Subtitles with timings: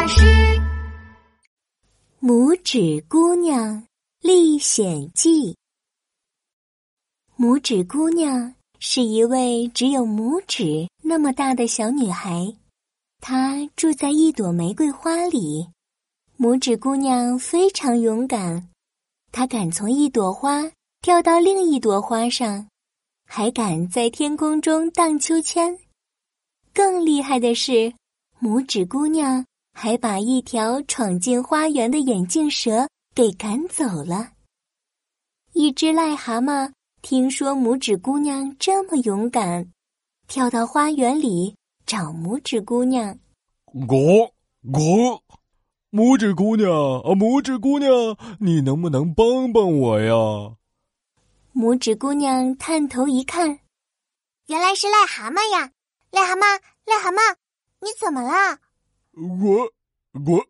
[0.00, 0.24] 巴士。
[2.22, 3.84] 拇指姑娘
[4.22, 5.54] 历险记。
[7.36, 12.56] 拇指姑娘是一位只有拇指那么大的小女孩，
[13.20, 15.68] 她住在一朵玫瑰花里。
[16.38, 18.70] 拇指姑娘非常勇敢，
[19.30, 20.62] 她敢从一朵花
[21.02, 22.66] 跳到另一朵花上，
[23.26, 25.78] 还敢在天空中荡秋千。
[26.72, 27.92] 更厉害的是，
[28.40, 29.44] 拇指姑娘。
[29.82, 34.32] 还把一条闯进花园的眼镜蛇给赶走了。
[35.54, 36.70] 一只癞蛤蟆
[37.00, 39.72] 听说拇指姑娘这么勇敢，
[40.28, 41.56] 跳到花园里
[41.86, 43.18] 找拇指姑娘。
[43.72, 44.34] 我
[44.70, 45.22] 我，
[45.90, 47.90] 拇指姑娘啊，拇指姑娘，
[48.38, 50.12] 你能不能帮帮我呀？
[51.54, 53.60] 拇指姑娘探头一看，
[54.48, 55.72] 原来是癞蛤蟆呀！
[56.12, 57.36] 癞蛤蟆，癞蛤蟆，
[57.80, 58.58] 你怎么了？
[59.12, 59.72] 我
[60.24, 60.44] 我，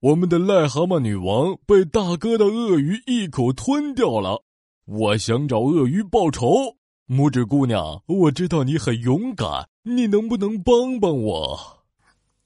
[0.00, 4.44] 我们的癞蛤蟆女王被大哥的鳄鱼一口吞掉了。
[4.84, 6.76] 我想找鳄鱼报仇。
[7.08, 11.84] 拇指姑娘，我知道你很勇敢，你能不能帮帮我？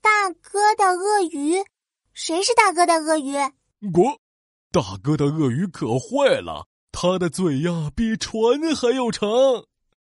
[0.02, 1.56] 大哥的鳄鱼，
[2.12, 3.36] 谁是大哥的鳄鱼？
[3.94, 4.18] 我，
[4.70, 9.28] 大哥的鳄鱼可坏了，他的嘴呀比船还要长，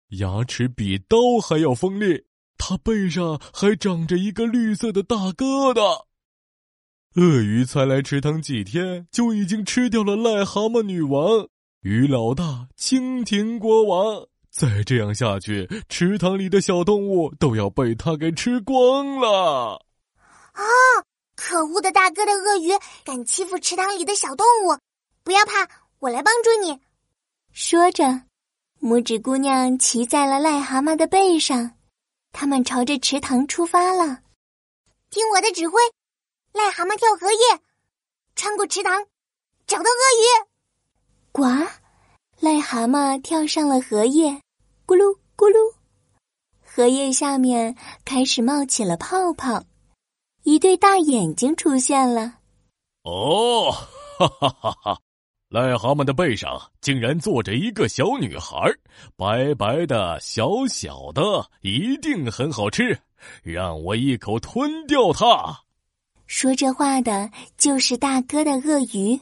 [0.09, 2.23] 牙齿比刀还要锋利。
[2.57, 6.05] 它背上还长着一个绿色的大疙瘩。
[7.15, 11.47] 鳄鱼才来池塘几天，就已经吃掉了癞蛤蟆女王、
[11.81, 14.27] 鱼老大、蜻蜓国王。
[14.51, 19.83] 再这样下去，池塘里的小动物都要被它给吃光了。
[20.53, 20.63] 啊！
[21.35, 22.69] 可恶的大哥的鳄鱼
[23.05, 24.75] 敢欺负池塘里的小动物！
[25.23, 25.69] 不要怕，
[25.99, 26.79] 我来帮助你。
[27.51, 28.03] 说着，
[28.81, 31.76] 拇指姑娘骑在了癞蛤蟆的背上。
[32.31, 34.21] 他们朝着池塘出发了，
[35.09, 35.79] 听我的指挥，
[36.53, 37.39] 癞蛤蟆跳荷叶，
[38.35, 39.05] 穿过池塘，
[39.65, 40.47] 找到鳄鱼。
[41.31, 41.43] 呱，
[42.41, 44.41] 癞蛤蟆跳上了荷叶，
[44.85, 45.73] 咕噜咕噜，
[46.63, 47.75] 荷叶下面
[48.05, 49.63] 开始冒起了泡泡，
[50.43, 52.39] 一对大眼睛出现了。
[53.03, 55.01] 哦，哈哈哈哈！
[55.49, 58.69] 癞蛤蟆的背上竟然坐着一个小女孩，
[59.15, 61.21] 白白的、小小的，
[61.61, 62.99] 一定很好吃。
[63.43, 65.57] 让我一口吞掉它。
[66.25, 69.17] 说这话的就是大哥的鳄鱼，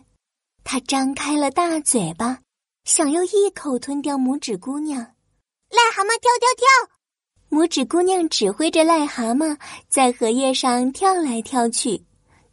[0.63, 2.39] 他张开了大嘴巴，
[2.85, 4.99] 想要一口吞掉拇指姑娘。
[4.99, 9.55] 癞蛤蟆跳跳跳，拇指姑娘指挥着癞蛤蟆
[9.87, 12.03] 在荷叶上跳来跳去，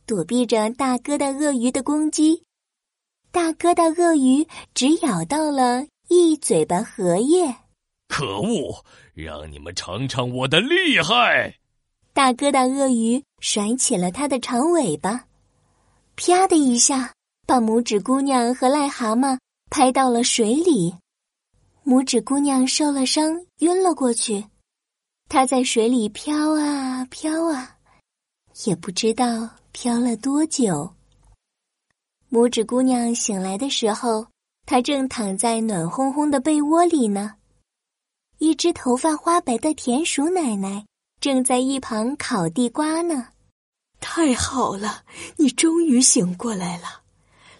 [0.05, 2.44] 躲避着大哥的鳄鱼的攻击。
[3.32, 7.56] 大哥的鳄鱼只咬到了一嘴巴荷叶，
[8.06, 8.84] 可恶！
[9.15, 11.54] 让你们尝尝我的厉害！
[12.12, 15.25] 大哥的鳄鱼甩起了它的长尾巴，
[16.15, 17.15] 啪的一下，
[17.47, 19.38] 把拇指姑娘和癞蛤蟆
[19.70, 20.94] 拍到了水里。
[21.87, 24.44] 拇指姑娘受了伤，晕了过去。
[25.31, 27.78] 她在水里飘啊飘啊，
[28.66, 30.93] 也不知道飘了多久。
[32.32, 34.26] 拇指姑娘醒来的时候，
[34.65, 37.34] 她正躺在暖烘烘的被窝里呢。
[38.38, 40.87] 一只头发花白的田鼠奶奶
[41.20, 43.28] 正在一旁烤地瓜呢。
[44.00, 45.04] 太好了，
[45.37, 47.03] 你终于醒过来了。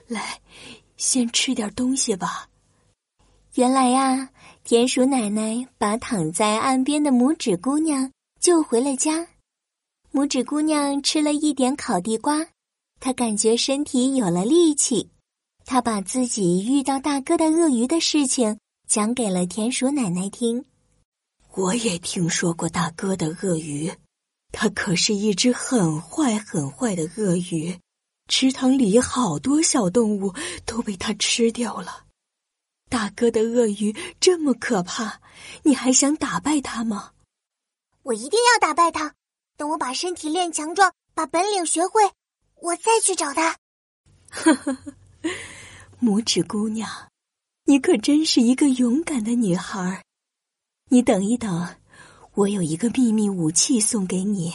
[0.07, 0.41] 来，
[0.97, 2.49] 先吃点东西吧。
[3.57, 4.31] 原来呀，
[4.65, 8.11] 田鼠奶奶把躺在岸边的拇指姑娘
[8.41, 9.29] 救回了家。
[10.15, 12.47] 拇指姑娘吃了一点烤地瓜。
[13.05, 15.11] 他感觉身体有了力气，
[15.65, 20.65] 他把自己遇到大哥的鳄鱼的事情讲给了田鼠奶奶听。
[21.55, 23.93] 我也听说过大哥的鳄鱼，
[24.53, 27.77] 它可是一只很坏很坏的鳄鱼，
[28.29, 30.33] 池塘里好多小动物
[30.65, 32.05] 都被它吃掉了。
[32.89, 35.21] 大哥的鳄鱼这么可怕，
[35.65, 37.11] 你还想打败他吗？
[38.05, 39.17] 我一定要打败他！
[39.57, 42.01] 等我把身体练强壮，把本领学会。
[42.63, 43.57] 我再去找他。
[44.31, 44.95] 呵呵呵，
[46.01, 46.89] 拇指姑娘，
[47.65, 50.05] 你可真是一个勇敢的女孩。
[50.89, 51.77] 你等一等，
[52.35, 54.55] 我有一个秘密武器送给你。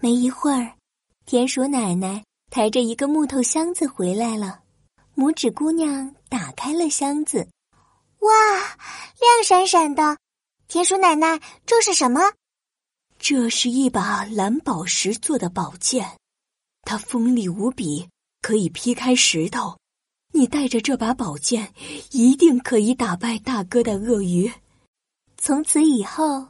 [0.00, 0.72] 没一会儿，
[1.26, 4.60] 田鼠奶奶抬着一个木头箱子回来了。
[5.14, 7.46] 拇指姑娘打开了箱子，
[8.20, 8.32] 哇，
[9.20, 10.16] 亮闪闪的！
[10.66, 12.32] 田鼠奶奶，这是什么？
[13.18, 16.18] 这是一把蓝宝石做的宝剑。
[16.84, 18.08] 它锋利无比，
[18.42, 19.76] 可以劈开石头。
[20.32, 21.72] 你带着这把宝剑，
[22.10, 24.50] 一定可以打败大哥的鳄鱼。
[25.36, 26.48] 从此以后，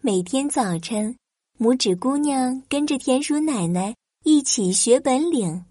[0.00, 1.16] 每天早晨，
[1.58, 3.94] 拇指姑娘跟着田鼠奶奶
[4.24, 5.64] 一起学本领。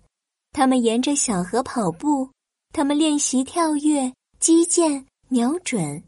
[0.52, 2.30] 他们沿着小河跑步，
[2.74, 6.04] 他们练习跳跃、击剑、瞄准。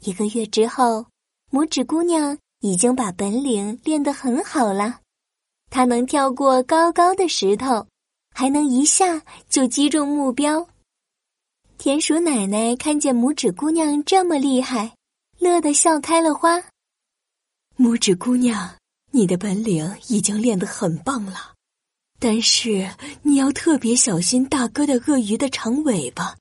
[0.00, 1.06] 一个月之后，
[1.50, 5.00] 拇指姑娘已经把本领练得很好了。
[5.70, 7.86] 她能跳过高高的石头，
[8.34, 10.68] 还能一下就击中目标。
[11.76, 14.96] 田鼠奶奶看见拇指姑娘这么厉害，
[15.38, 16.62] 乐得笑开了花。
[17.76, 18.76] 拇指姑娘，
[19.12, 21.54] 你的本领已经练得很棒了，
[22.18, 22.90] 但是
[23.22, 26.36] 你要特别小心大哥的鳄鱼的长尾巴，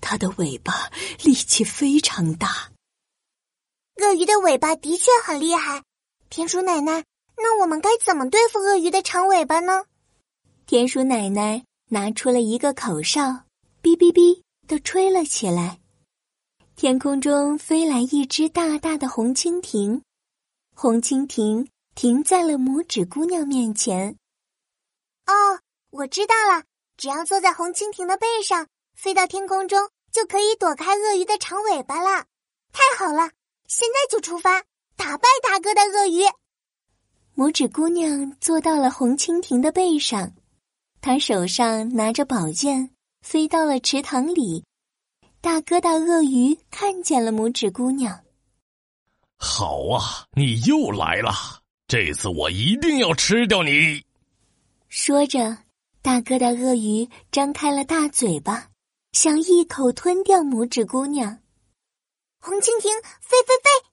[0.00, 0.90] 它的尾巴
[1.22, 2.72] 力气非常大。
[4.00, 5.84] 鳄鱼的尾巴的确很厉害，
[6.28, 7.04] 田鼠奶奶，
[7.42, 9.84] 那我们该怎么对付鳄鱼的长尾巴呢？
[10.64, 13.20] 田鼠奶奶拿出了一个口哨，
[13.82, 15.80] 哔哔哔的吹了起来，
[16.76, 20.02] 天空中飞来一只大大的红蜻蜓。
[20.74, 24.16] 红蜻蜓停在了拇指姑娘面前。
[25.26, 25.58] 哦，
[25.90, 26.64] 我知道了，
[26.96, 32.24] 只要坐在红蜻蜓的背上，飞到天空中，就可以躲开鳄鱼的长尾巴了。
[32.72, 33.30] 太好了，
[33.66, 34.62] 现在就出发，
[34.96, 36.22] 打败大哥的鳄鱼。
[37.34, 40.32] 拇指姑娘坐到了红蜻蜓的背上，
[41.00, 42.90] 她手上拿着宝剑，
[43.22, 44.64] 飞到了池塘里。
[45.40, 48.20] 大哥大鳄鱼看见了拇指姑娘。
[49.38, 51.32] 好啊，你又来了！
[51.88, 54.04] 这次我一定要吃掉你。
[54.88, 55.56] 说着，
[56.02, 58.68] 大哥的鳄鱼张开了大嘴巴，
[59.12, 61.38] 想一口吞掉拇指姑娘。
[62.40, 63.88] 红蜻蜓，飞飞飞！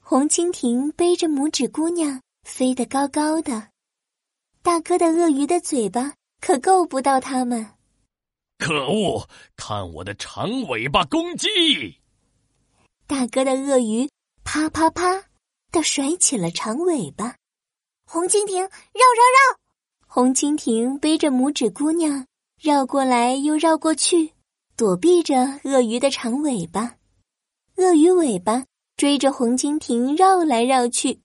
[0.00, 3.68] 红蜻蜓背着拇指姑娘飞得高高的，
[4.62, 7.74] 大哥的鳄鱼的嘴巴可够不到它们。
[8.58, 9.28] 可恶！
[9.56, 11.48] 看我的长尾巴攻击！
[13.06, 14.08] 大哥的鳄鱼。
[14.42, 15.26] 啪啪啪
[15.70, 17.36] 的甩起了长尾巴，
[18.04, 19.58] 红蜻蜓绕绕绕，
[20.08, 22.26] 红蜻蜓背着拇指姑娘
[22.60, 24.32] 绕过来又绕过去，
[24.76, 26.96] 躲避着鳄鱼的长尾巴。
[27.76, 28.64] 鳄鱼尾巴
[28.96, 31.20] 追着红蜻蜓绕来绕去，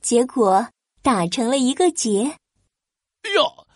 [0.00, 0.68] 结果
[1.02, 2.24] 打成了一个结。
[3.22, 3.66] 哎呀，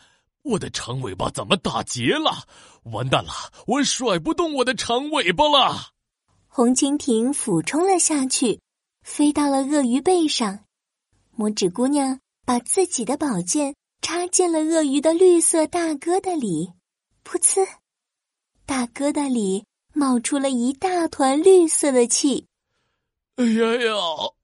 [0.43, 2.45] 我的长尾巴怎么打结了？
[2.85, 3.33] 完蛋了，
[3.67, 5.93] 我甩不动我的长尾巴了。
[6.49, 8.61] 红蜻蜓俯冲了下去。
[9.03, 10.65] 飞到了鳄鱼背上，
[11.37, 16.73] 拇指姑娘把自己的宝剑插进了鳄鱼的绿色大疙瘩里，
[17.23, 17.69] 噗呲，
[18.65, 22.47] 大疙瘩里冒出了一大团绿色的气。
[23.37, 23.95] 哎呀呀，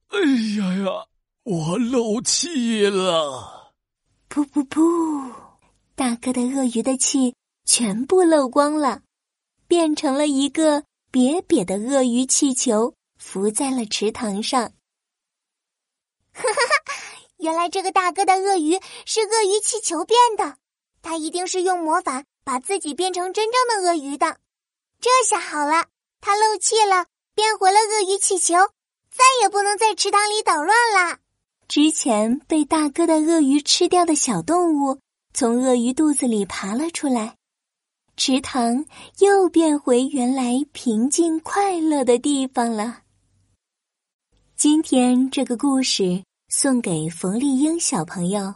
[0.08, 0.20] 哎
[0.58, 1.06] 呀呀，
[1.52, 3.72] 我漏气了！
[4.28, 5.34] 噗噗噗，
[5.96, 9.02] 大哥的鳄鱼的气全部漏光了，
[9.66, 12.94] 变成了一个瘪瘪的鳄鱼气球。
[13.18, 14.62] 浮在了池塘上。
[16.32, 16.94] 哈哈哈！
[17.38, 20.56] 原来这个大哥的鳄鱼是鳄鱼气球变的，
[21.02, 24.38] 他一定是用魔法把自己变成真正的鳄鱼的。
[25.00, 25.88] 这下好了，
[26.20, 28.54] 他漏气了，变回了鳄鱼气球，
[29.10, 31.18] 再也不能在池塘里捣乱了。
[31.70, 34.98] 之前被大哥的鳄鱼吃掉的小动物
[35.32, 37.36] 从鳄鱼肚子里爬了出来。
[38.16, 38.84] 池塘
[39.20, 43.02] 又变回原来平静快乐的地方了。
[44.56, 48.52] 今天这个故事送给冯丽英小朋友，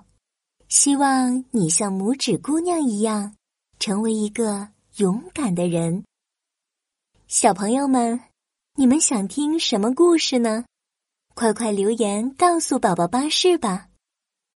[0.68, 3.36] 希望你像拇指姑娘一样，
[3.78, 6.02] 成为一个勇敢的人。
[7.28, 8.20] 小朋友们，
[8.74, 10.64] 你们想听什么故事呢？
[11.34, 13.88] 快快留言告诉宝宝巴士吧。